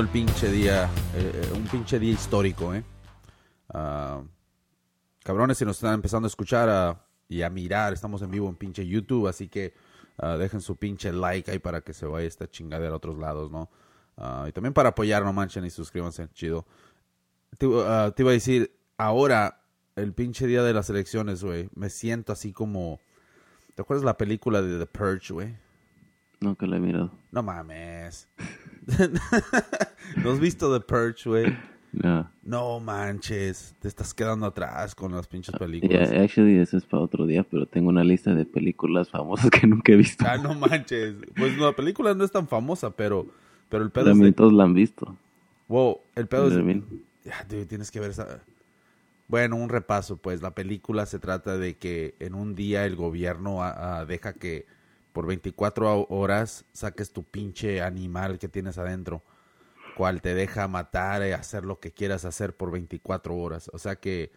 [0.00, 2.84] el pinche día, eh, un pinche día histórico, ¿eh?
[3.72, 4.22] Ah,
[5.22, 8.56] cabrones, si nos están empezando a escuchar ah, y a mirar, estamos en vivo en
[8.56, 9.74] pinche YouTube, así que
[10.38, 13.70] dejen su pinche like ahí para que se vaya esta chingadera a otros lados, ¿no?
[14.48, 16.66] y también para apoyar, no manchen y suscríbanse, chido.
[17.58, 19.62] Te, te iba a decir, ahora,
[19.94, 22.98] el pinche día de las elecciones, güey, me siento así como...
[23.74, 25.56] ¿Te acuerdas la película de The Purge, güey?
[26.40, 27.10] No, que la he mirado.
[27.30, 28.28] No mames.
[30.22, 31.56] ¿No has visto The Purge, güey?
[31.92, 32.30] No.
[32.42, 33.74] No manches.
[33.80, 36.10] Te estás quedando atrás con las pinches películas.
[36.10, 39.66] Yeah, actually, eso es para otro día, pero tengo una lista de películas famosas que
[39.66, 40.24] nunca he visto.
[40.26, 41.14] Ah, no manches.
[41.36, 43.26] Pues la película no es tan famosa, pero,
[43.68, 45.16] pero el pedo También todos la han visto.
[45.68, 46.82] Wow, el pedo es...
[47.24, 48.40] Ya, tienes que ver esa...
[49.28, 53.58] Bueno, un repaso, pues la película se trata de que en un día el gobierno
[54.06, 54.66] deja que
[55.16, 59.22] por 24 horas saques tu pinche animal que tienes adentro,
[59.96, 63.70] cual te deja matar y hacer lo que quieras hacer por 24 horas.
[63.72, 64.30] O sea que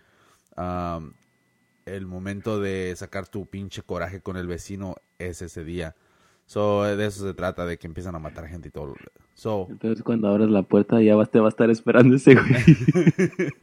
[1.85, 5.97] el momento de sacar tu pinche coraje con el vecino es ese día.
[6.45, 8.95] So, de eso se trata, de que empiezan a matar gente y todo.
[9.33, 13.57] So, Entonces cuando abres la puerta ya te va a estar esperando ese güey.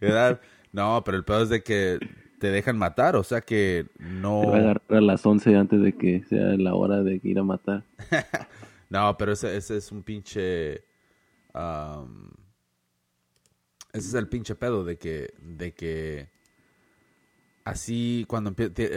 [0.72, 2.00] no, pero el peor es de que
[2.42, 4.40] te dejan matar, o sea que no...
[4.40, 7.38] Te va a agarrar a las 11 antes de que sea la hora de ir
[7.38, 7.84] a matar.
[8.90, 10.72] no, pero ese, ese, es un pinche...
[10.72, 10.82] ese
[13.92, 15.32] es el pinche pedo de que...
[15.40, 16.30] De que
[17.64, 18.52] así cuando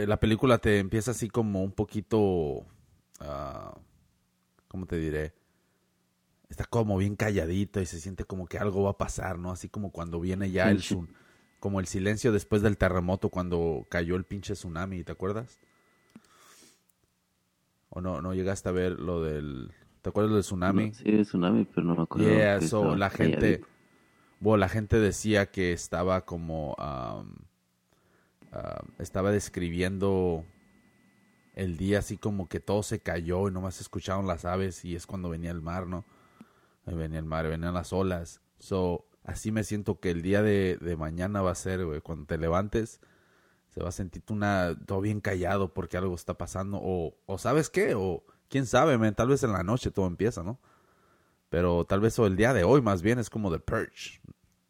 [0.08, 2.18] la película te empieza así como un poquito
[3.20, 3.76] uh,
[4.66, 5.34] ¿cómo te diré?
[6.48, 9.52] Está como bien calladito y se siente como que algo va a pasar, ¿no?
[9.52, 11.06] Así como cuando viene ya el zoom,
[11.66, 15.58] como el silencio después del terremoto cuando cayó el pinche tsunami, ¿te acuerdas?
[17.88, 19.72] ¿O no, no llegaste a ver lo del...
[20.00, 20.94] ¿Te acuerdas del tsunami?
[20.94, 22.28] sí, el tsunami, pero no me acuerdo.
[22.28, 23.64] Yeah, so, la gente...
[24.38, 26.76] Bueno, la gente decía que estaba como...
[29.00, 30.44] estaba describiendo
[31.56, 35.04] el día así como que todo se cayó y nomás escucharon las aves y es
[35.04, 36.04] cuando venía el mar, ¿no?
[36.84, 38.40] Venía el mar, venían las olas.
[38.60, 42.38] So, así me siento que el día de, mañana va a ser, güey, cuando te
[42.38, 43.00] levantes,
[43.68, 46.78] se va a sentir una, todo bien callado porque algo está pasando.
[46.80, 47.94] O, o ¿sabes qué?
[47.94, 50.58] O quién sabe, man, tal vez en la noche todo empieza, ¿no?
[51.50, 54.20] Pero tal vez o el día de hoy más bien es como The Purge.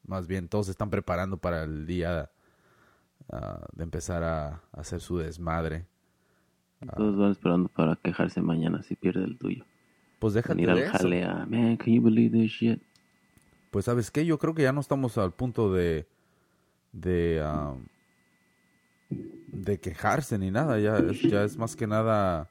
[0.07, 2.31] Más bien todos se están preparando para el día
[3.31, 5.87] ah, de empezar a hacer su desmadre.
[6.97, 9.65] Todos van esperando para quejarse mañana si pierde el tuyo.
[10.19, 11.47] Pues déjate ir al jalea.
[11.49, 12.83] Man, can you believe this shit?
[13.77, 16.09] Pues sabes qué, yo creo que ya no estamos al punto de
[16.93, 17.85] de um,
[19.11, 22.49] de quejarse ni nada, ya es, ya es más que nada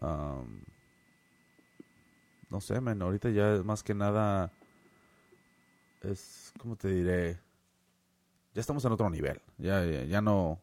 [0.00, 0.62] um,
[2.48, 4.50] no sé, man, ahorita ya es más que nada
[6.00, 7.38] es, ¿cómo te diré?
[8.54, 10.58] Ya estamos en otro nivel, ya, ya, ya no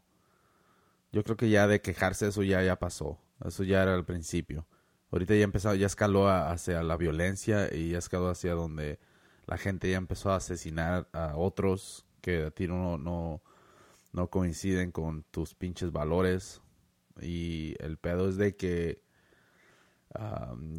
[1.12, 3.20] yo creo que ya de quejarse eso ya, ya pasó.
[3.46, 4.66] Eso ya era al principio.
[5.12, 8.98] Ahorita ya empezó, ya escaló hacia la violencia y ya escaló hacia donde
[9.48, 15.24] la gente ya empezó a asesinar a otros que a ti no, no, coinciden con
[15.32, 16.62] tus pinches valores.
[17.22, 19.02] Y el pedo es de que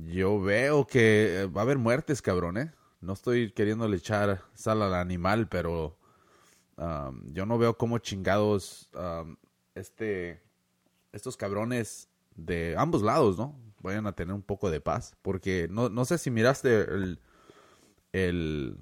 [0.06, 2.72] yo veo que va a haber muertes, cabrón, ¿eh?
[3.00, 5.98] No estoy queriéndole echar sal al animal, pero
[7.24, 8.90] yo no veo cómo chingados
[9.74, 10.40] este,
[11.12, 13.58] estos cabrones de ambos lados, ¿no?
[13.80, 15.16] Vayan a tener un poco de paz.
[15.22, 17.20] Porque no, no sé si miraste el,
[18.12, 18.76] el,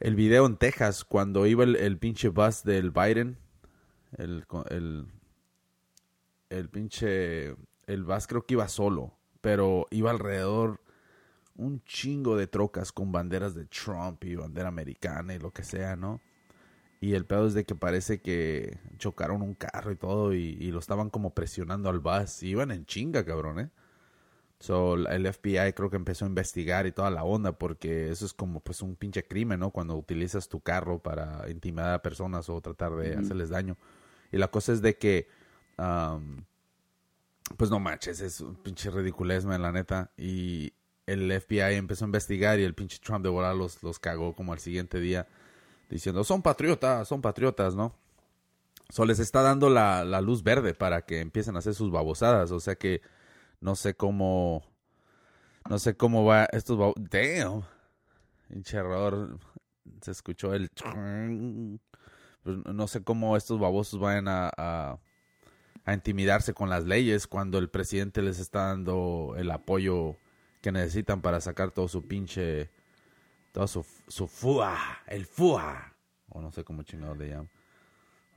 [0.00, 3.38] el video en Texas cuando iba el, pinche bus del Biden.
[4.16, 5.06] El, el,
[6.50, 7.54] el pinche,
[7.86, 10.80] el bus creo que iba solo, pero iba alrededor
[11.56, 15.96] un chingo de trocas con banderas de Trump y bandera americana y lo que sea,
[15.96, 16.20] ¿no?
[17.00, 20.78] Y el pedo es de que parece que chocaron un carro y todo y, lo
[20.78, 22.42] estaban como presionando al bus.
[22.42, 23.70] Y iban en chinga, cabrón, ¿eh?
[24.64, 28.32] So, el FBI creo que empezó a investigar y toda la onda porque eso es
[28.32, 29.70] como pues un pinche crimen, ¿no?
[29.70, 33.76] Cuando utilizas tu carro para intimidar a personas o tratar de hacerles daño.
[34.32, 35.28] Y la cosa es de que,
[37.58, 40.12] pues no manches, es un pinche ridiculez, la neta.
[40.16, 40.72] Y
[41.04, 44.54] el FBI empezó a investigar y el pinche Trump de volar los, los cagó como
[44.54, 45.28] al siguiente día
[45.90, 47.94] diciendo, son patriotas, son patriotas, ¿no?
[48.88, 52.50] So les está dando la, la, luz verde para que empiecen a hacer sus babosadas.
[52.50, 53.02] O sea que
[53.64, 54.62] no sé cómo.
[55.70, 57.10] No sé cómo va estos babosadas.
[57.10, 57.64] Damn.
[58.46, 59.38] Pinche error.
[60.02, 60.70] Se escuchó el.
[62.42, 64.50] Pues no sé cómo estos babosos vayan a,
[65.86, 70.18] a intimidarse con las leyes cuando el presidente les está dando el apoyo
[70.60, 72.70] que necesitan para sacar todo su pinche,
[73.52, 74.76] todo su, su FUA,
[75.06, 75.94] el FUA,
[76.28, 77.50] o no sé cómo chingado le llaman.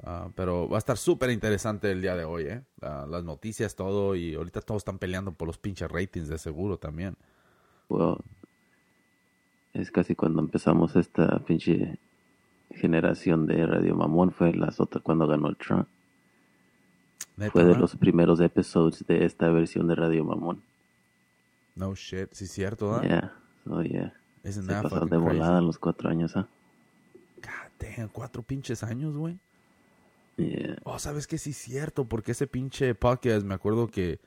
[0.04, 2.64] Ah, pero va a estar súper interesante el día de hoy, ¿eh?
[2.82, 7.16] Las noticias, todo, y ahorita todos están peleando por los pinches ratings de seguro también.
[9.74, 11.98] Es casi cuando empezamos esta pinche
[12.72, 15.88] generación de Radio Mamón, fue las otras cuando ganó el Trump.
[17.38, 20.62] Neta, Fue de los primeros episodios de esta versión de Radio Mamón.
[21.76, 23.02] No shit, sí es cierto, ¿ah?
[23.04, 23.34] Yeah,
[23.64, 24.14] so yeah.
[24.44, 25.38] Isn't Se that pasaron de crazy?
[25.38, 26.48] volada los cuatro años, ¿ah?
[27.38, 29.38] God damn, cuatro pinches años, güey.
[30.38, 30.78] Yeah.
[30.84, 31.38] Oh, ¿sabes qué?
[31.38, 34.20] Sí es cierto, porque ese pinche podcast, me acuerdo que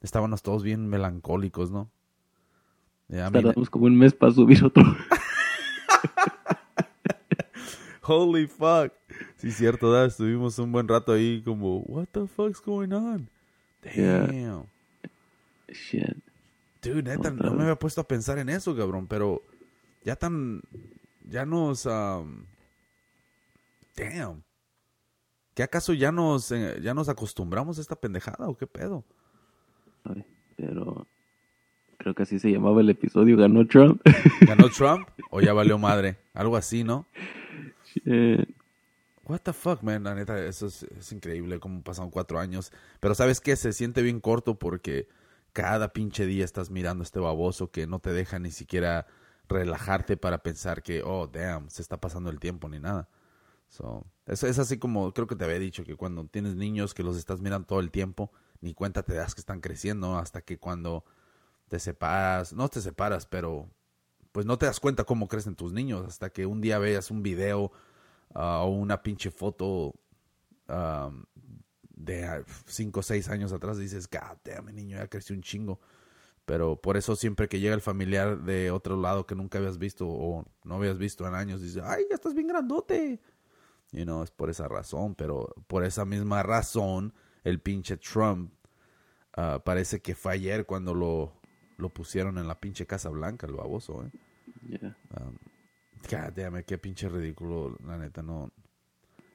[0.00, 1.90] estábamos todos bien melancólicos, ¿no?
[3.08, 4.82] Yeah, Tardamos como un mes para subir otro.
[8.06, 8.92] holy fuck.
[9.36, 10.06] Sí cierto, ¿verdad?
[10.06, 13.28] Estuvimos un buen rato ahí como, what the fuck's going on?
[13.94, 14.26] Yeah.
[14.26, 14.66] Damn.
[15.68, 16.16] Shit.
[16.82, 19.42] Dude, neta, no me había puesto a pensar en eso, cabrón, pero
[20.04, 20.62] ya tan,
[21.28, 22.44] ya nos, um,
[23.96, 24.45] damn.
[25.56, 29.02] ¿Qué acaso ya nos, eh, ya nos acostumbramos a esta pendejada o qué pedo?
[30.04, 30.22] Ay,
[30.54, 31.06] Pero
[31.96, 33.38] creo que así se llamaba el episodio.
[33.38, 34.02] Ganó Trump.
[34.46, 36.18] ¿Ganó Trump o ya valió madre?
[36.34, 37.06] Algo así, ¿no?
[37.86, 38.54] Shit.
[39.24, 42.70] What the fuck, man, la neta, eso es, es increíble cómo pasaron cuatro años.
[43.00, 43.56] Pero ¿sabes qué?
[43.56, 45.08] Se siente bien corto porque
[45.54, 49.06] cada pinche día estás mirando a este baboso que no te deja ni siquiera
[49.48, 53.08] relajarte para pensar que, oh, damn, se está pasando el tiempo ni nada.
[53.68, 57.16] So, es, así como, creo que te había dicho, que cuando tienes niños que los
[57.16, 61.04] estás mirando todo el tiempo, ni cuenta te das que están creciendo hasta que cuando
[61.68, 63.68] te separas, no te separas, pero
[64.32, 67.22] pues no te das cuenta cómo crecen tus niños hasta que un día veas un
[67.22, 67.72] video
[68.34, 69.94] ah, o una pinche foto
[70.68, 71.24] um,
[71.96, 75.80] de 5 o 6 años atrás dices, God mi niño ya creció un chingo.
[76.44, 80.06] Pero por eso siempre que llega el familiar de otro lado que nunca habías visto
[80.06, 83.20] o no habías visto en años, dices, ay, ya estás bien grandote.
[83.92, 88.52] You know, es por esa razón, pero por esa misma razón, el pinche Trump
[89.34, 91.32] ah, parece que fue ayer cuando lo,
[91.78, 94.10] lo pusieron en la pinche Casa Blanca, el baboso, ¿eh?
[94.68, 94.96] Yeah.
[96.10, 98.50] God damn it, qué pinche ridículo, la neta, no,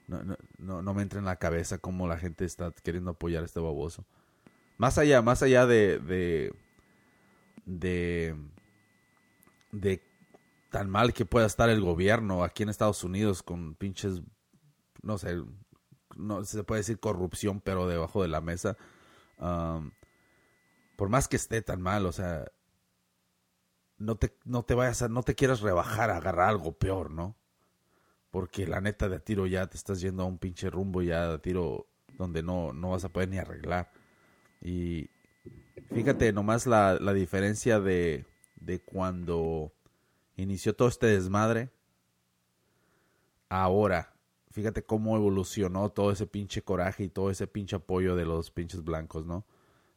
[0.07, 3.43] no, no, no, no me entra en la cabeza cómo la gente está queriendo apoyar
[3.43, 4.05] a este baboso.
[4.77, 6.53] Más allá, más allá de, de,
[7.65, 8.35] de,
[9.71, 10.01] de
[10.69, 14.21] tan mal que pueda estar el gobierno aquí en Estados Unidos con pinches,
[15.03, 15.41] no sé,
[16.15, 18.77] no se puede decir corrupción, pero debajo de la mesa.
[19.37, 19.91] um,
[20.95, 22.45] por más que esté tan mal, o sea,
[23.97, 27.35] no te, no te vayas a, no te quieras rebajar a agarrar algo peor, ¿no?
[28.29, 31.39] Porque la neta de tiro ya te estás yendo a un pinche rumbo ya de
[31.39, 31.87] tiro
[32.17, 33.91] donde no, no vas a poder ni arreglar.
[34.61, 35.09] Y
[35.93, 38.25] fíjate nomás la, la diferencia de,
[38.55, 39.73] de cuando
[40.37, 41.71] inició todo este desmadre.
[43.49, 44.13] Ahora,
[44.51, 48.83] fíjate cómo evolucionó todo ese pinche coraje y todo ese pinche apoyo de los pinches
[48.83, 49.45] blancos, ¿no?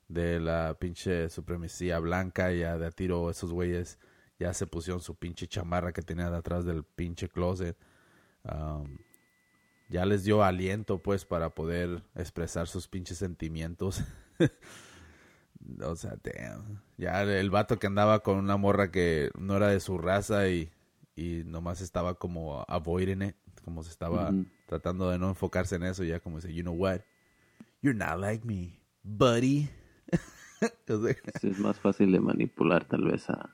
[0.08, 3.98] De la pinche supremacía blanca, ya de a tiro esos güeyes
[4.38, 7.76] ya se pusieron su pinche chamarra que tenía de atrás del pinche closet.
[8.44, 8.98] Um,
[9.88, 14.02] ya les dio aliento, pues, para poder expresar sus pinches sentimientos.
[15.82, 16.82] o sea, damn.
[16.96, 20.70] Ya el vato que andaba con una morra que no era de su raza y,
[21.14, 24.32] y nomás estaba como avoiding it, como se estaba
[24.66, 27.00] tratando de no enfocarse en eso, ya como dice, you know what,
[27.82, 29.68] you're not like me, buddy.
[30.88, 33.50] O sea, Sí, es más fácil de manipular tal vez a,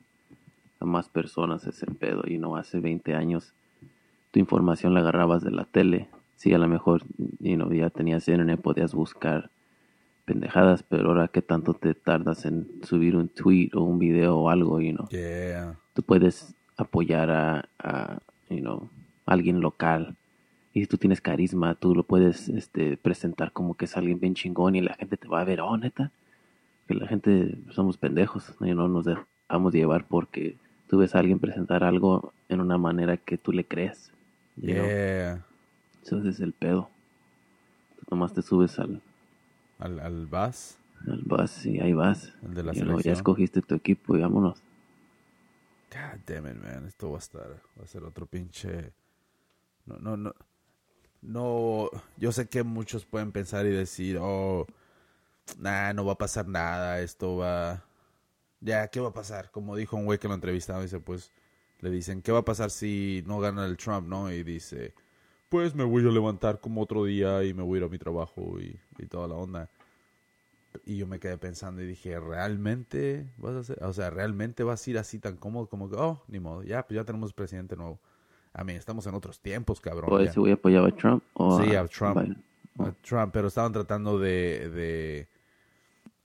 [0.78, 2.22] a más personas ese pedo.
[2.26, 3.52] Y no hace 20 años
[4.30, 6.08] tu información la agarrabas de la tele.
[6.36, 7.02] Sí, a lo mejor
[7.40, 9.50] you know, ya tenías internet, podías buscar
[10.24, 14.48] pendejadas, pero ahora qué tanto te tardas en subir un tweet o un video o
[14.48, 15.08] algo, you know.
[15.08, 15.76] yeah.
[15.94, 18.88] Tú puedes apoyar a, a you know,
[19.30, 20.16] alguien local.
[20.72, 24.34] Y si tú tienes carisma, tú lo puedes este, presentar como que es alguien bien
[24.34, 26.10] chingón y la gente te va a ver, oh, neta.
[26.86, 30.56] Que la gente somos pendejos, y no nos dejamos llevar porque
[30.88, 34.10] tú ves a alguien presentar algo en una manera que tú le crees.
[34.56, 34.84] you know.
[34.84, 35.44] Yeah.
[36.02, 36.88] Eso es el pedo.
[37.96, 39.00] Tú nomás te subes al,
[39.78, 42.32] Al, al bus, al bus y ahí vas.
[42.44, 44.60] el de la Y luego ya escogiste tu equipo y vámonos.
[45.90, 46.86] God damn it, man.
[46.86, 48.92] Esto va a estar, va a ser otro pinche.
[49.98, 50.34] No, no, no.
[51.22, 54.66] No, yo sé que muchos pueden pensar y decir, oh,
[55.58, 57.84] nah, no va a pasar nada, esto va.
[58.60, 59.50] Ya, ¿qué va a pasar?
[59.50, 61.32] Como dijo un güey que lo entrevistaba, dice, pues,
[61.80, 64.32] le dicen, ¿qué va a pasar si no gana el Trump, no?
[64.32, 64.94] Y dice,
[65.50, 67.98] pues me voy a levantar como otro día y me voy a ir a mi
[67.98, 69.70] trabajo y, y toda la onda.
[70.84, 73.82] Y yo me quedé pensando y dije, ¿realmente vas a hacer?
[73.84, 76.86] O sea, ¿realmente vas a ir así tan cómodo como que, oh, ni modo, ya,
[76.86, 78.00] pues ya tenemos presidente nuevo?
[78.52, 80.12] A mí, estamos en otros tiempos, cabrón.
[80.12, 81.22] ¿O ese güey apoyaba a Trump?
[81.34, 82.18] O Sí, a Trump.
[82.20, 82.42] Biden?
[82.78, 84.68] A Trump, pero estaban tratando de...
[84.70, 85.28] de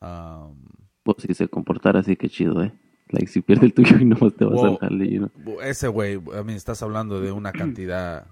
[0.02, 0.56] um,
[1.04, 2.72] Pues si se comportara así, que chido, ¿eh?
[3.10, 4.66] Like, si pierde el tuyo y no te vas Wow.
[4.66, 5.62] al jale, you know.
[5.62, 8.26] ese güey, a mí, estás hablando de una cantidad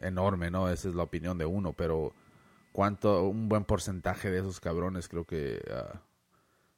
[0.00, 0.70] enorme, ¿no?
[0.70, 2.12] Esa es la opinión de uno, pero
[2.72, 6.00] cuánto, un buen porcentaje de esos cabrones creo que ah,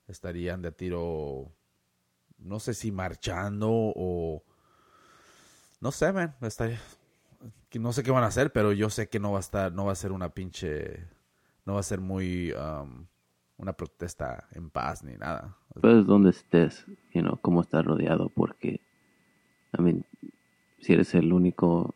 [0.09, 1.53] estarían de tiro,
[2.39, 4.43] no sé si marchando o,
[5.81, 6.79] no sé, man, estaría,
[7.79, 9.85] no sé qué van a hacer, pero yo sé que no va a estar, no
[9.87, 11.05] va a ser una pinche,
[11.67, 13.07] no va a ser muy, um,
[13.59, 15.55] una protesta en paz ni nada.
[15.81, 18.81] Pues donde estés, you know, cómo estás rodeado, porque,
[19.79, 20.05] I mean,
[20.81, 21.95] si eres el único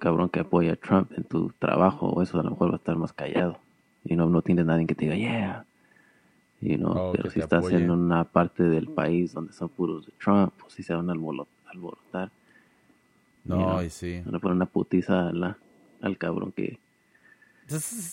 [0.00, 2.96] cabrón que apoya a Trump en tu trabajo, eso a lo mejor va a estar
[2.96, 3.58] más callado.
[4.04, 5.64] Y no, no tienes nadie que te diga, yeah.
[6.60, 7.76] You know, Oh, pero si estás apoye.
[7.76, 11.12] en una parte del país donde son puros de Trump, pues si se van a
[11.12, 12.30] alboro- alborotar.
[13.48, 14.22] No, y sí.
[14.24, 15.58] Van a poner una putiza a la-
[16.02, 16.78] al cabrón que,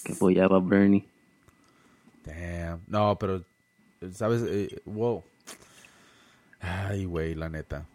[0.03, 1.05] que apoyaba a Bernie.
[2.25, 2.81] Damn.
[2.87, 3.43] No, pero,
[4.13, 4.43] ¿sabes?
[4.47, 5.23] Eh, wow.
[6.59, 7.85] Ay, güey, la neta.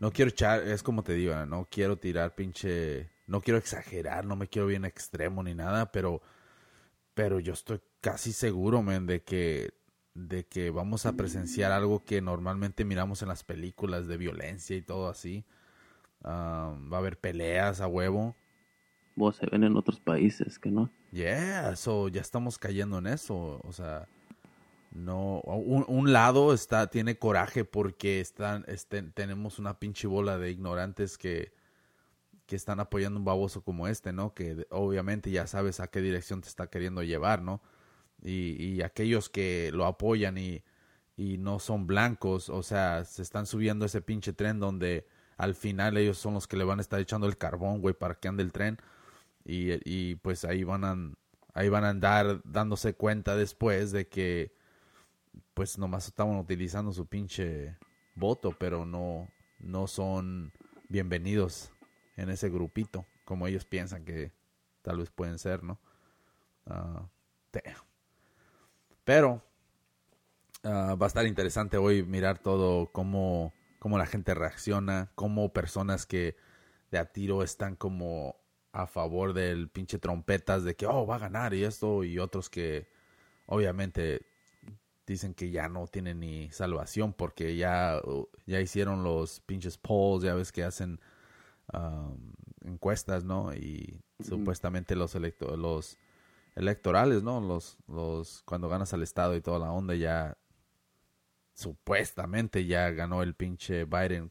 [0.00, 4.34] No quiero echar, es como te digo, no quiero tirar pinche, no quiero exagerar, no
[4.34, 6.20] me quiero bien extremo ni nada, pero,
[7.14, 9.72] pero yo estoy casi seguro, men, de que,
[10.14, 14.82] de que vamos a presenciar algo que normalmente miramos en las películas de violencia y
[14.82, 15.44] todo así.
[16.24, 18.36] Ah, va a haber peleas a huevo.
[19.14, 20.90] Vos se ven en otros países, que no.
[21.12, 24.08] Yeah, so ya estamos cayendo en eso, o sea,
[24.92, 30.50] no, un, un lado está, tiene coraje porque están, este, tenemos una pinche bola de
[30.50, 31.52] ignorantes que,
[32.46, 34.34] que están apoyando un baboso como este, ¿no?
[34.34, 37.62] Que obviamente ya sabes a qué dirección te está queriendo llevar, ¿no?
[38.22, 40.62] Y, y aquellos que lo apoyan y,
[41.16, 45.06] y no son blancos, o sea, se están subiendo ese pinche tren donde
[45.42, 48.14] al final ellos son los que le van a estar echando el carbón, güey, para
[48.14, 48.78] que ande el tren
[49.44, 50.96] y, y pues ahí van a
[51.52, 54.54] ahí van a andar dándose cuenta después de que
[55.52, 57.76] pues nomás estaban utilizando su pinche
[58.14, 60.52] voto pero no no son
[60.88, 61.72] bienvenidos
[62.16, 64.30] en ese grupito como ellos piensan que
[64.80, 65.80] tal vez pueden ser no
[66.64, 67.82] damn.
[69.02, 69.42] pero
[70.62, 76.06] ah, va a estar interesante hoy mirar todo cómo cómo la gente reacciona cómo personas
[76.06, 76.36] que
[76.92, 78.36] de a tiro están como
[78.70, 82.48] a favor del pinche trompetas de que oh va a ganar y esto y otros
[82.48, 82.86] que
[83.44, 84.24] obviamente
[85.04, 90.22] dicen que ya no tienen ni salvación porque ya uh, ya hicieron los pinches polls
[90.22, 91.00] ya ves que hacen
[91.72, 92.34] um,
[92.64, 95.98] encuestas no y supuestamente los electo los
[96.54, 100.38] electorales no los los cuando ganas al estado y toda la onda ya
[101.54, 104.30] supuestamente ya ganó el pinche Biden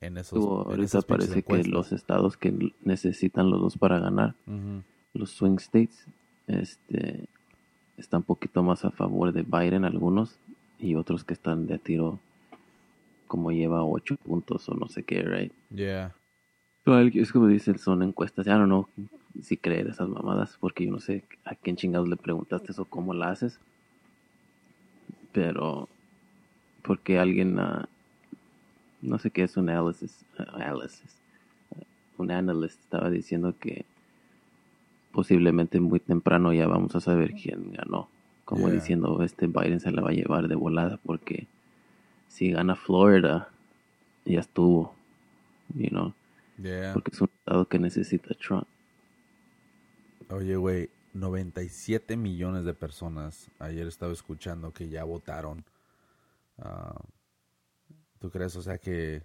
[0.00, 4.34] en esos en ahorita pinches parece que los estados que necesitan los dos para ganar,
[4.46, 4.82] Ujú.
[5.14, 6.06] los swing states,
[6.46, 7.24] este,
[7.96, 10.36] están un poquito más a favor de Biden algunos
[10.78, 12.18] y otros que están de a tiro
[13.26, 15.52] como lleva ocho puntos o no sé qué, right?
[15.70, 16.14] Yeah.
[16.84, 18.88] Pero es como dicen, son encuestas, ya no know
[19.42, 23.14] si creer esas mamadas, porque yo no sé a quién chingados le preguntaste eso, cómo
[23.14, 23.60] la haces.
[25.32, 25.88] Pero,
[26.88, 27.86] porque alguien, ah,
[29.02, 31.14] no sé qué es un análisis, análisis,
[32.16, 33.84] un analyst estaba diciendo que
[35.12, 38.08] posiblemente muy temprano ya vamos a saber quién ganó.
[38.46, 38.74] Como Yeah.
[38.76, 41.46] diciendo, este Biden se la va a llevar de volada, porque
[42.30, 43.50] si gana Florida,
[44.24, 44.94] ya estuvo,
[45.74, 46.14] you know
[46.56, 46.94] Yeah.
[46.94, 48.66] porque es un estado que necesita Trump.
[50.30, 55.62] Oye, güey, 97 millones de personas ayer estaba escuchando que ya votaron.
[56.58, 56.94] Ah,
[58.18, 58.54] ¿Tú crees?
[58.56, 59.22] O sea que...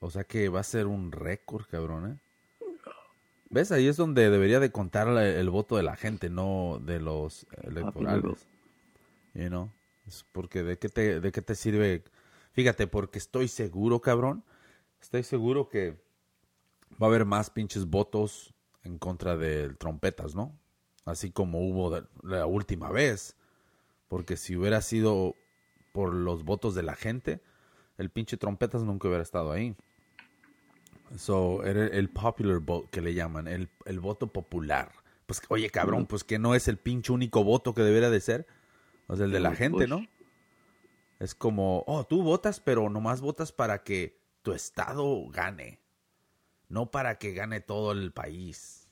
[0.00, 2.18] O sea que va a ser un récord, cabrón, ¿eh?
[3.48, 3.72] ¿Ves?
[3.72, 7.46] Ahí es donde debería de contar la- el voto de la gente, no de los
[7.62, 8.46] electorales.
[9.34, 9.70] You know?
[10.06, 12.04] Es porque de qué te, de qué te sirve...
[12.52, 14.42] Fíjate, porque estoy seguro, cabrón.
[15.00, 15.96] Estoy seguro que
[17.00, 20.52] va a haber más pinches votos en contra del trompetas, ¿no?
[21.04, 23.34] Así como hubo de- la última vez.
[24.08, 25.34] Porque si hubiera sido
[25.92, 27.40] por los votos de la gente,
[27.98, 29.74] el pinche trompetas nunca hubiera estado ahí.
[31.16, 34.92] So, era el popular vote que le llaman, el, el voto popular.
[35.26, 38.46] Pues, oye, cabrón, pues que no es el pinche único voto que debería de ser.
[39.06, 39.86] O sea, el de la gente.
[39.86, 40.06] ¿no?
[41.18, 45.80] Es como, oh, tú votas, pero nomás votas para que tu estado gane.
[46.68, 48.88] No para que gane todo el país.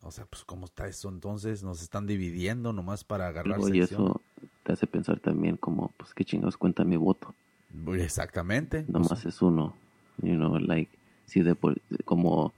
[0.00, 1.62] O sea, pues, ¿cómo está eso entonces?
[1.62, 4.06] Nos están dividiendo nomás para agarrar y sección.
[4.06, 4.22] eso
[4.68, 7.34] te hace pensar también como, pues, ¿qué chingados cuenta mi voto?
[7.86, 8.84] Uy, Exactamente.
[8.86, 9.74] O Nomás sea, es uno.
[10.20, 10.90] You know, like,
[11.24, 12.52] si de por- como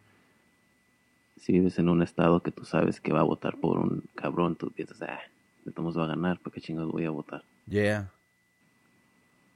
[1.36, 4.56] si vives en un estado que tú sabes que va a votar por un cabrón,
[4.56, 5.20] tú piensas, ah,
[5.64, 7.44] de todos va a ganar, ¿para qué chingados voy a votar?
[7.68, 8.10] Yeah.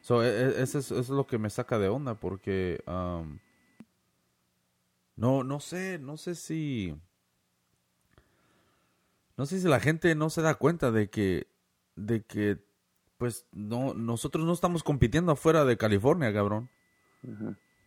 [0.03, 3.39] So, e- e- eso es, eso es lo que me saca de onda porque um,
[5.17, 6.95] no, no sé, no sé si
[9.37, 11.49] no sé si la gente no se da cuenta de que
[11.97, 12.59] de que
[13.19, 16.69] pues no nosotros no estamos compitiendo afuera de California, cabrón.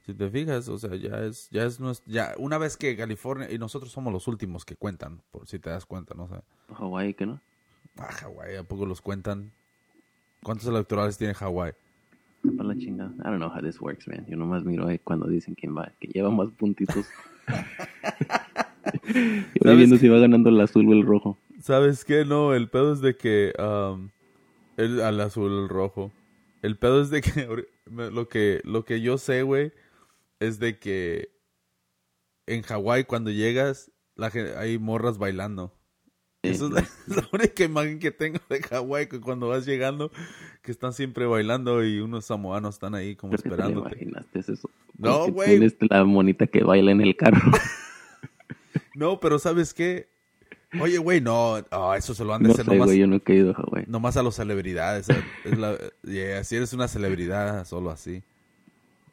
[0.05, 3.51] Si te fijas, o sea, ya es ya es nues- ya una vez que California
[3.51, 6.35] y nosotros somos los últimos que cuentan, por si te das cuenta, no sé.
[6.73, 7.41] Hawái, ¿qué no?
[7.97, 9.51] Ah, Hawái, ¿a poco los cuentan?
[10.43, 11.73] ¿Cuántos electorales tiene Hawái?
[12.55, 13.11] Para la chingada.
[13.19, 14.25] I don't know how this works, man.
[14.27, 17.05] Yo nomás miro ahí cuando dicen quién va, que lleva más puntitos.
[19.07, 21.37] Yo voy viendo si va ganando el azul o el rojo.
[21.67, 22.23] ¿Sabes qué?
[22.23, 23.51] No, el pedo es de que...
[23.59, 24.11] am,
[24.77, 26.13] el, al azul, el rojo.
[26.61, 27.67] El pedo es de que...
[27.91, 29.73] Lo que, lo que yo sé, güey,
[30.39, 31.29] es de que...
[32.45, 35.73] En Hawái, cuando llegas, la hay morras bailando.
[36.41, 40.11] Esa es la, la única imagen que tengo de Hawái, que cuando vas llegando,
[40.61, 43.89] que están siempre bailando y unos samoanos están ahí como esperándote.
[43.89, 44.69] imaginaste es eso.
[44.97, 45.49] No, güey.
[45.49, 47.51] Tienes la monita que baila en el carro.
[48.95, 50.09] No, pero ¿sabes qué?
[50.81, 53.31] Oye, güey, no, ah, eso se lo han de no hacer sé, nomás, yo nunca
[53.31, 53.85] he a Hawái.
[53.87, 55.07] nomás a las celebridades.
[55.45, 58.23] Es la, yeah, si eres una celebridad, solo así.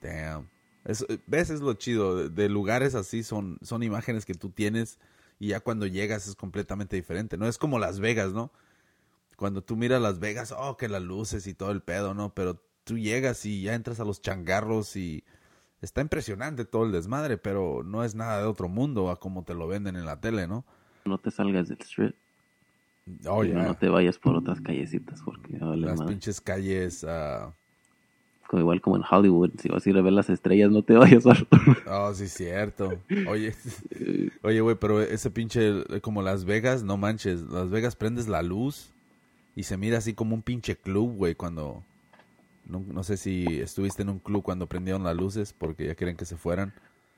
[0.03, 0.49] Damn.
[0.85, 1.51] Eso, ¿Ves?
[1.51, 2.17] Es lo chido.
[2.17, 4.99] De, de lugares así son, son imágenes que tú tienes
[5.39, 7.37] y ya cuando llegas es completamente diferente.
[7.37, 8.51] No es como Las Vegas, ¿no?
[9.37, 12.35] Cuando tú miras Las Vegas, oh, que las luces y todo el pedo, ¿no?
[12.35, 15.25] Pero tú llegas y ya entras a los changarros y
[15.81, 19.55] está impresionante todo el desmadre, pero no es nada de otro mundo a como te
[19.55, 20.64] lo venden en la tele, ¿no?
[21.05, 22.14] No te salgas del strip.
[23.27, 23.62] Oh, yeah.
[23.62, 26.12] No te vayas por otras callecitas porque vale Las madre.
[26.14, 27.05] pinches calles.
[27.07, 27.53] ah,
[28.49, 29.51] Como igual como en Hollywood.
[29.59, 31.37] Si vas a ir a ver las estrellas, no te vayas a...
[31.90, 32.99] Oh, sí, cierto.
[33.29, 33.53] Oye,
[34.43, 37.43] oye, güey, pero ese pinche, eh, como Las Vegas, no manches.
[37.43, 38.88] Las Vegas prendes la luz
[39.55, 41.83] y se mira así como un pinche club, güey, cuando...
[42.67, 46.17] No, no sé si estuviste en un club cuando prendieron las luces porque ya quieren
[46.17, 46.73] que se fueran.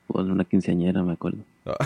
[0.09, 1.39] o en una quinceañera, me acuerdo.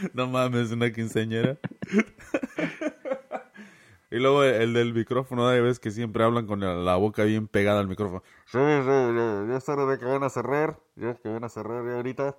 [0.14, 1.58] No mames, una quinceañera.
[4.10, 7.48] y luego el, el del micrófono, ya ves que siempre hablan con la, boca bien
[7.48, 8.22] pegada al micrófono.
[8.46, 10.80] Sí, sí, ya, ya es hora de que van a cerrar.
[10.96, 12.36] Ya que van a cerrar ya ahorita.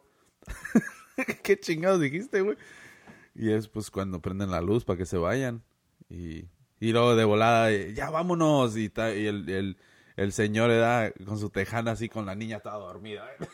[1.44, 2.58] ¿Qué chingados dijiste, güey?
[3.36, 5.64] Y es pues cuando prenden la luz para que se vayan.
[6.10, 6.46] Y,
[6.80, 8.76] y luego de volada, eh, ya vámonos.
[8.76, 9.78] Y, ta- y el, el,
[10.18, 13.26] el señor le da con su tejana así con la niña toda dormida.
[13.40, 13.46] ¿eh?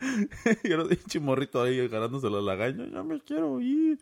[0.64, 2.86] Y el pinche morrito ahí agarrándose la lagaña.
[2.92, 3.98] Ya me quiero ir.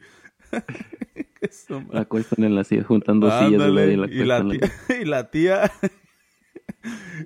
[1.92, 5.30] La acuestan en la silla, juntando sillas, Ándale, y la acuestan en- tía, y la
[5.30, 5.72] tía,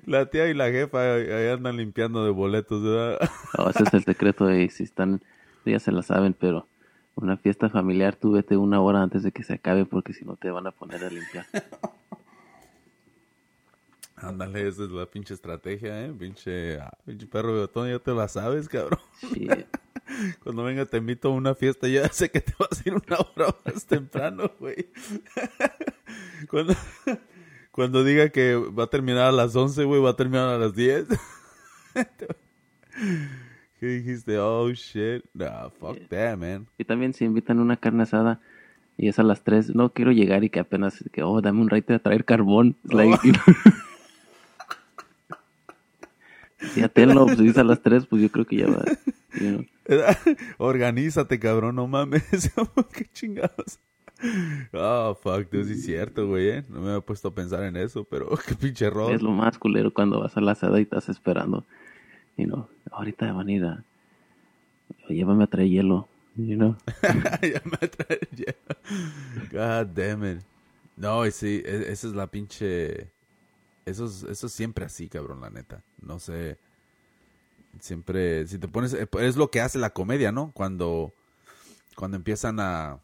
[0.05, 3.19] la tía y la jefa ahí ahí andan limpiando de boletos, ¿verdad?
[3.57, 5.21] No, ese es el secreto de si están,
[5.65, 6.67] ya se la saben, pero
[7.15, 10.35] una fiesta familiar tú vete una hora antes de que se acabe porque si no
[10.35, 11.45] te van a poner a limpiar.
[14.23, 16.13] Ándale, esa es la pinche estrategia, ¿eh?
[16.17, 18.99] Pinche, ah, pinche perro botón, ya te la sabes, cabrón.
[19.21, 19.67] Shit.
[20.43, 23.17] Cuando venga te invito a una fiesta, ya sé que te vas a ir una
[23.17, 24.89] hora más temprano, güey.
[26.49, 26.75] Cuando,
[27.71, 30.75] cuando diga que va a terminar a las 11, güey, va a terminar a las
[30.75, 31.07] 10.
[33.79, 34.37] ¿Qué dijiste?
[34.37, 35.23] Oh, shit.
[35.33, 36.67] Nah, fuck that, man.
[36.77, 38.41] Y también si invitan una carne asada
[38.97, 41.69] y es a las 3, no quiero llegar y que apenas, que, oh, dame un
[41.69, 42.75] rate a traer carbón.
[42.83, 43.73] Like, know.
[46.75, 48.83] Ya tenlo, si es a las 3, pues yo creo que ya va.
[49.39, 49.65] you know.
[50.57, 52.23] Organízate, cabrón, no mames.
[52.93, 53.79] Qué chingados.
[54.71, 56.63] Oh, fuck, dude, sí es cierto, güey, ¿eh?
[56.69, 59.13] No me había puesto a pensar en eso, pero qué pinche error.
[59.13, 61.65] Es lo más culero cuando vas a la asada y estás esperando.
[62.37, 63.83] You know, ahorita van a ir a...
[65.09, 66.07] Llévame a traer hielo.
[66.35, 66.77] You know.
[67.41, 68.55] ya me trae ya.
[69.51, 70.41] God damn it.
[70.95, 73.11] No, sí, e- esa es la pinche...
[73.85, 75.83] Eso es, eso es siempre así, cabrón, la neta.
[76.01, 76.57] No sé.
[77.79, 78.93] Siempre, si te pones...
[78.93, 80.51] eh, Es lo que hace la comedia, ¿no?
[80.53, 81.13] Cuando,
[81.95, 83.01] cuando empiezan a...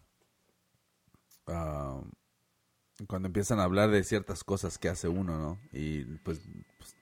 [3.08, 5.60] cuando empiezan a hablar de ciertas cosas que hace uno, ¿no?
[5.72, 6.42] Y pues,
[6.78, 6.96] pues,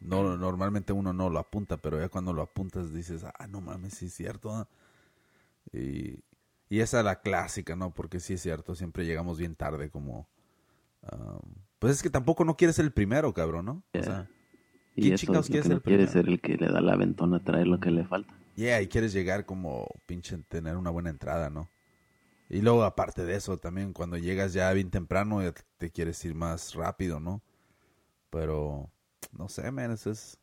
[0.00, 3.94] no, normalmente uno no lo apunta, pero ya cuando lo apuntas dices, ah, no mames,
[3.94, 4.50] sí es cierto.
[4.54, 4.68] ¿ah?".
[5.72, 6.20] Y,
[6.68, 7.92] y esa es la clásica, ¿no?
[7.92, 10.28] Porque sí es cierto, siempre llegamos bien tarde como...
[11.80, 13.72] pues es que tampoco no quieres ser el primero, cabrón, ¿no?
[13.72, 14.02] O Yeah.
[14.04, 14.28] sea,
[14.96, 16.12] Y ¿Quién eso chingados es lo quiere que ser no el primero?
[16.12, 18.32] ser el que le da la ventona a traer lo que le falta.
[18.56, 21.68] Yeah, y quieres llegar como pinche tener una buena entrada, ¿no?
[22.50, 26.34] Y luego aparte de eso, también cuando llegas ya bien temprano ya te- quieres ir
[26.34, 27.40] más rápido, ¿no?
[28.30, 28.90] Pero
[29.32, 30.38] no sé, man, eso es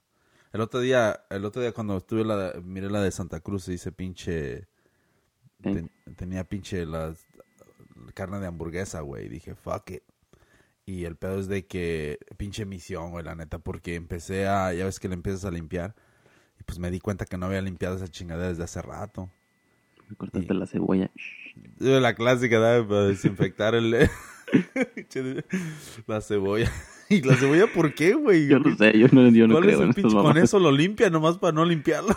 [0.54, 3.74] el otro día, el otro día cuando estuve la miré la de Santa Cruz y
[3.74, 4.68] hice pinche
[5.62, 7.14] ten- tenía pinche la
[8.14, 10.04] carne de hamburguesa, güey, y dije, fuck it.
[10.88, 14.86] Y el pedo es de que pinche misión, güey, la neta, porque empecé a ya
[14.86, 15.94] ves que le empiezas a limpiar
[16.58, 19.30] y pues me di cuenta que no había limpiado esa chingadera desde hace rato.
[20.10, 21.12] Me cortaste la cebolla.
[21.80, 22.88] La clásica, ¿verdad?
[22.88, 23.92] Para desinfectar el...
[26.08, 26.72] la cebolla.
[27.10, 28.48] ¿Y la cebolla por qué, güey?
[28.48, 30.16] Yo no sé, yo no, yo no ¿Cuál es creo el pinche?
[30.16, 32.16] Con eso lo limpia nomás para no limpiarlo.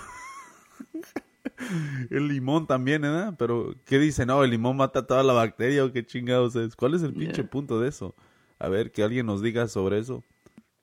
[2.11, 3.35] el limón también, ¿verdad?
[3.37, 4.27] Pero, ¿qué dice?
[4.27, 6.77] No, el limón mata toda la bacteria o qué chingados es.
[6.77, 7.51] ¿Cuál es el pinche Yeah.
[7.51, 8.15] punto de eso?
[8.61, 10.25] A ver, que alguien nos diga sobre eso.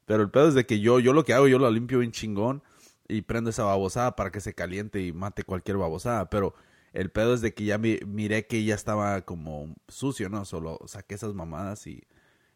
[0.05, 2.11] Pero el pedo es de que yo, yo lo que hago, yo lo limpio bien
[2.11, 2.63] chingón
[3.07, 6.29] y prendo esa babosada para que se caliente y mate cualquier babosada.
[6.29, 6.55] Pero
[6.93, 10.45] el pedo es de que ya mi- miré que ya estaba como sucio, ¿no?
[10.45, 12.03] Solo saqué esas mamadas y,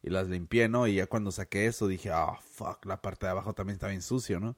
[0.03, 0.87] y las limpié, ¿no?
[0.87, 4.01] Y ya cuando saqué eso dije, ah, fuck, la parte de abajo también está bien
[4.01, 4.55] sucio, ¿no?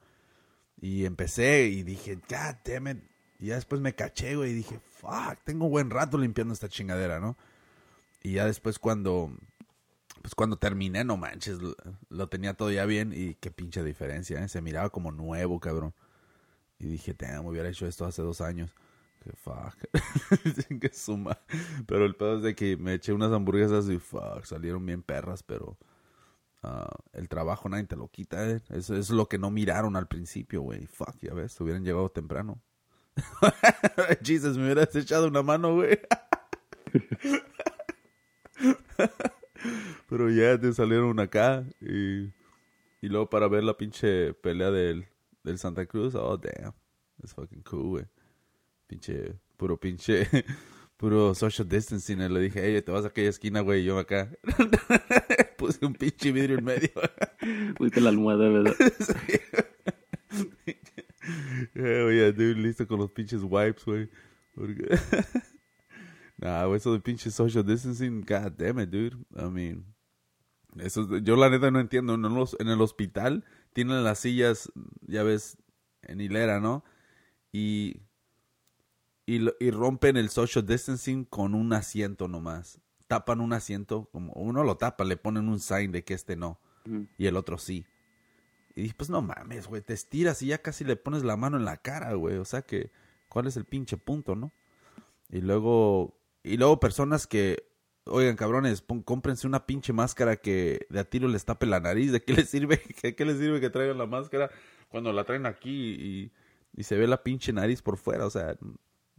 [0.81, 3.03] Y empecé y dije, god damn it.
[3.39, 7.19] Y ya después me caché, güey, y dije, fuck, tengo buen rato limpiando esta chingadera,
[7.19, 7.37] ¿no?
[8.23, 9.31] Y ya después cuando,
[10.23, 11.59] pues cuando terminé, no manches,
[12.09, 14.47] lo, tenía todo ya bien y qué pinche diferencia, ¿eh?
[14.47, 15.93] Se miraba como nuevo, cabrón.
[16.79, 18.73] Y dije, damn, hubiera hecho esto hace dos años.
[19.21, 19.75] Que fuck.
[20.79, 21.37] que suma.
[21.85, 25.43] Pero el pedo es de que me eché unas hamburguesas y fuck, salieron bien perras,
[25.43, 25.77] pero
[26.63, 28.61] ah, el trabajo nadie te lo quita, ¿eh?
[28.69, 30.87] Eso es lo que no miraron al principio, güey.
[30.87, 32.61] Fuck, ya ves, hubieran llegado temprano.
[34.23, 35.99] Jesus, me hubieras echado una mano, güey.
[40.09, 42.23] Pero ya te salieron acá y,
[43.01, 45.07] y luego para ver la pinche pelea del,
[45.43, 46.73] del Santa Cruz, oh damn,
[47.21, 48.05] it's fucking cool, güey.
[48.87, 50.27] Pinche, puro pinche,
[50.97, 52.21] puro social distancing.
[52.21, 54.29] y Le dije, hey, te vas a aquella esquina, güey, yo acá.
[55.57, 56.89] Puse un pinche vidrio en medio.
[57.77, 58.75] Fuiste la almohada, ¿verdad?
[61.75, 64.09] Eh, Oye, dude, listo con los pinches wipes, güey.
[64.53, 64.97] Porque...
[66.37, 69.17] nah, eso de pinche social distancing, god damn it, dude.
[69.35, 69.85] I mean,
[70.77, 72.15] eso, yo la neta no entiendo.
[72.15, 75.57] En, los, en el hospital tienen las sillas, ya ves,
[76.01, 76.83] en hilera, ¿no?
[77.51, 78.01] Y,
[79.25, 82.79] y, rompen el social distancing con un asiento nomás.
[83.07, 86.59] Tapan un asiento, como uno lo tapa, le ponen un sign de que este no
[87.17, 87.85] y el otro sí.
[88.75, 91.57] Y dije, pues no mames, güey, te estiras y ya casi le pones la mano
[91.57, 92.37] en la cara, güey.
[92.37, 92.91] O sea que,
[93.29, 94.51] ¿cuál es el pinche punto, no?
[95.29, 97.69] Y luego, y luego personas que,
[98.05, 102.11] oigan, cabrones, pon- cómprense una pinche máscara que de a tiro les tape la nariz.
[102.11, 102.81] ¿De qué les sirve?
[103.03, 104.51] ¿De qué les sirve que traigan la máscara
[104.89, 106.31] cuando la traen aquí
[106.75, 108.25] y, se ve la pinche nariz por fuera?
[108.25, 108.57] O sea,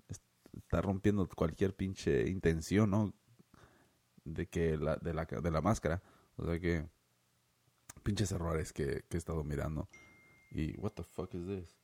[0.09, 0.23] es-
[0.57, 3.15] está rompiendo cualquier pinche intención, ¿no?
[4.25, 6.03] De que la, de la, de la máscara.
[6.37, 6.87] O sea que
[8.03, 9.89] pinches errores que, que he estado mirando.
[10.53, 11.77] Y, what the fuck is this?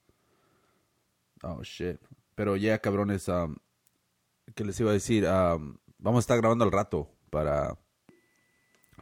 [1.43, 1.99] Oh, shit.
[2.35, 3.57] Pero ya, cabrones, um,
[4.55, 5.25] ¿qué les iba a decir?
[5.25, 7.79] Vamos a estar grabando al rato para,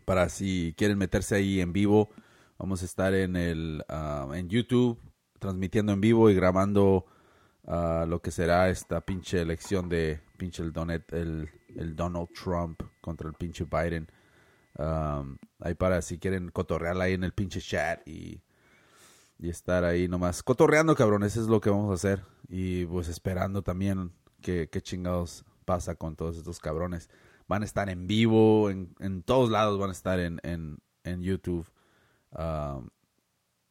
[0.04, 2.11] para si quieren meterse ahí en vivo.
[2.58, 3.84] Vamos a estar en el,
[4.34, 5.00] en YouTube,
[5.38, 7.06] transmitiendo en vivo y grabando
[7.62, 12.82] uh, lo que será esta pinche elección de pinche el, Donet, el, el Donald Trump
[13.00, 14.11] contra el pinche Biden.
[14.76, 18.42] Um, ahí para si quieren cotorrearla ahí en el pinche chat y,
[19.38, 21.32] y estar ahí nomás cotorreando, cabrones.
[21.32, 22.24] Eso es lo que vamos a hacer.
[22.48, 27.11] Y pues esperando también que, qué chingados pasa con todos estos cabrones.
[27.48, 31.22] Van a estar en vivo, en, en todos lados van a estar en, en, en
[31.22, 31.66] YouTube.
[32.33, 32.88] um,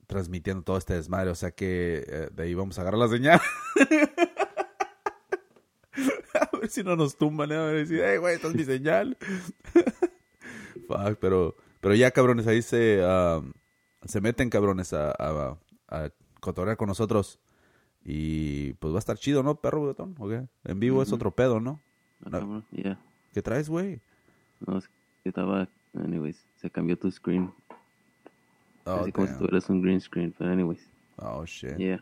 [0.08, 1.30] transmitiendo todo este desmadre.
[1.32, 3.42] O sea que eh, de ahí vamos a agarrar la señal.
[6.34, 7.52] a ver si no nos tumban.
[7.52, 7.56] ¿eh?
[7.56, 9.18] A ver si, hey, güey, esta es mi señal.
[10.88, 13.52] Fuck, pero, pero ya, cabrones, ahí se, um,
[14.06, 15.12] se meten, cabrones, a,
[15.90, 17.40] a cotorrear con nosotros.
[18.10, 20.16] Y pues va a estar chido, ¿no, perro botón?
[20.18, 20.48] ¿O qué?
[20.64, 21.82] En vivo es otro pedo, ¿no?
[22.22, 22.40] Ah, No.
[22.40, 22.98] cabrón, yeah.
[23.34, 24.00] ¿Qué traes, güey?
[24.66, 24.88] No, es
[25.24, 25.68] que estaba...
[25.94, 27.52] Anyways, se cambió tu screen.
[28.86, 30.34] Oh, Así como si tuvieras un green screen.
[30.38, 30.80] Pero anyways,
[31.18, 31.76] oh, shit.
[31.78, 32.02] yeah.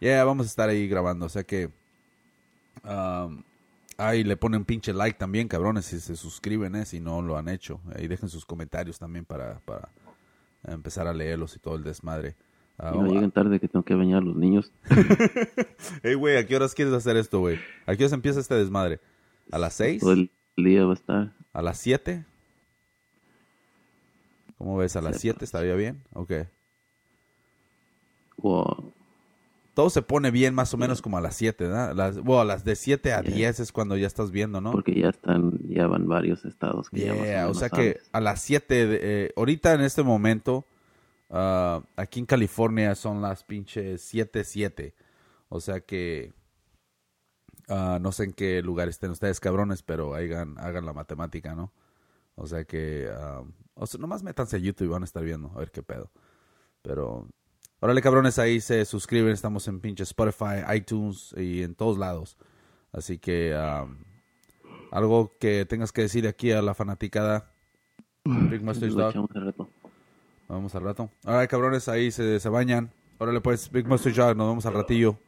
[0.00, 1.26] Yeah, vamos a estar ahí grabando.
[1.26, 1.70] O sea que.
[2.82, 3.42] um,
[3.98, 7.48] ahí le ponen pinche like también, cabrones, si se suscriben, eh, si no lo han
[7.48, 7.80] hecho.
[7.94, 9.88] Ahí dejen sus comentarios también para, para
[10.64, 12.34] empezar a leerlos y todo el desmadre.
[12.84, 14.72] Ah, Y no vamos- lleguen tarde que tengo que bañar a los niños.
[16.02, 17.58] Hey, güey, ¿a qué horas quieres hacer esto, güey?
[17.86, 18.98] ¿A qué horas empieza este desmadre?
[19.52, 20.00] ¿A las seis?
[20.00, 21.32] Todo el día va a estar.
[21.52, 22.24] ¿A las siete?
[24.58, 24.96] ¿Cómo ves?
[24.96, 26.02] ¿A las Sí, siete estaría bien?
[26.12, 26.32] Ok.
[28.42, 28.92] O
[29.74, 31.94] Todo se pone bien más o menos como a las 7, ¿verdad?
[31.94, 34.70] Las, bueno, a las de 7 a 10 es cuando ya estás viendo, ¿no?
[34.72, 37.92] porque ya están, ya van varios estados que ya más Yeah, o menos sea que
[37.94, 38.10] sabes.
[38.12, 40.66] a las 7, de- eh, ahorita en este momento,
[41.32, 44.94] ah, aquí en California son las pinches 7, 7.
[45.48, 46.32] O sea que
[47.68, 51.72] ah, no sé en qué lugar estén ustedes, cabrones, pero hagan, hagan la matemática, ¿no?
[52.34, 53.42] O sea que, ah,
[53.74, 56.10] o sea, nomás métanse a YouTube y van a estar viendo, a ver qué pedo.
[56.82, 57.28] Pero,
[57.80, 62.36] órale, cabrones, ahí se suscriben, estamos en pinche Spotify, iTunes y en todos lados.
[62.92, 63.86] Así que, ah,
[64.90, 67.52] algo que tengas que decir aquí a la fanaticada.
[68.24, 69.61] Big Dog.
[70.52, 71.02] Echamos al rato.
[71.02, 71.10] Nos vemos al rato.
[71.24, 72.92] Ahora, cabrones, ahí se, se bañan.
[73.18, 75.18] Órale, pues, Big Mustache Dog, nos vemos al ratillo.